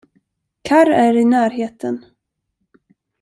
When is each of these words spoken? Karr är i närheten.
Karr 0.63 0.87
är 0.89 1.17
i 1.17 1.25
närheten. 1.25 2.05